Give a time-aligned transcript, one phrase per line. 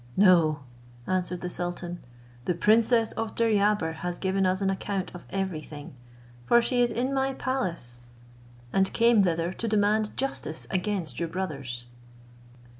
[0.17, 0.61] "No,"
[1.05, 1.99] answered the sultan;
[2.45, 5.93] "the princess of Deryabar has given us an account of every thing,
[6.43, 8.01] for she is in my palace
[8.73, 11.85] and came thither to demand justice against your brothers."